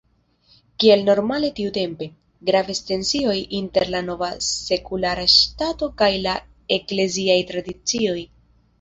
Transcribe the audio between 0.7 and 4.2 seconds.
Kiel normale tiutempe, gravis tensioj inter la